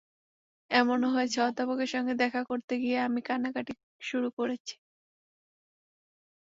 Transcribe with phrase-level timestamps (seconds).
[0.71, 3.73] এমনও হয়েছে, অধ্যাপকের সঙ্গে দেখা করতে গিয়ে আমি কান্নাকাটি
[4.01, 4.73] শুরু করেছি।